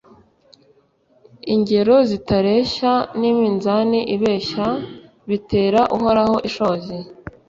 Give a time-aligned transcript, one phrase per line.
[1.53, 4.67] ingero zitareshya n'iminzani ibeshya
[5.29, 6.95] bitera uhoraho ishozi